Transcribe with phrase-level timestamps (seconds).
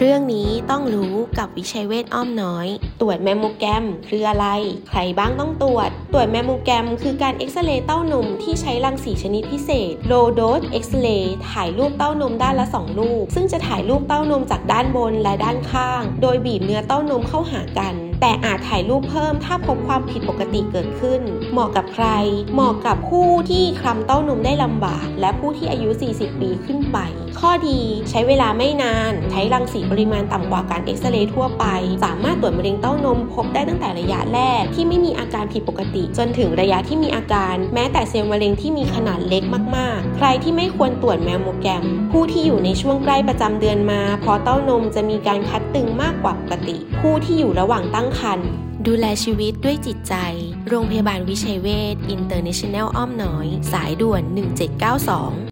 [0.00, 2.66] เรื่องนี้ต้องรู้กับวิชัยเวทอ้อมน้อย
[3.00, 4.46] ตรวจแมมโมแกรมคืออะไร
[4.88, 21.20] ใครบ้างต้องตรวจ ตรวจแมมโมแกรมคือการเอ็กซเรย์เต้านมที่ใช้รังสีชนิดพิเศษ low dose X-ray ถ่ายรูปเต้านมด้านละ2รูปซึ่งจะถ่ายรูปเต้านมจากด้านบนและด้านข้าง โดยบีบเนื้อเต้านมเข้าหากัน แต่อาจถ่ายรูปเพิ่มถ้าพบความผิดปกติเกิดขึ้น
[21.52, 22.06] เหมาะกับใคร
[22.54, 26.98] เหมาะกับผู้ที่คลำเต้านมได้ลำบาก และผู้ที่อายุ 40 ปีขึ้นไป
[27.40, 27.80] ข้อดี
[28.10, 31.64] ใช้เวลาไม่นานใช้รังสีปริมาณต่ำกว่าการเอ็กซเรย์ทั่วไป
[32.04, 39.42] สามารถตรวจมะเร็งเต้านมพบได้ตั้งแต่ระยะแรกที่ไม่มีอาการผิดปกติ จนถึงระยะที่มีอาการแม้แต่เซลล์มะเร็งที่มีขนาดเล็ก
[39.76, 48.50] มากๆ ใครที่ไม่ควรตรวจแมมโมแกรม ผู้ที่อยู่ในช่วงใกล้ประจำเดือนมา เพราะเต้านมจะมีการคัดตึงมากกว่าปกติ ผู้ที่อยู่ระหว่างตั้งครรภ์
[48.86, 50.14] ดูแลชีวิตด้วยจิตใจ
[50.68, 54.22] โรงพยาบาลวิชัยเวชอินเตอร์เนชั่นแนลอ้อมน้อย สายด่วน
[54.84, 55.34] 1792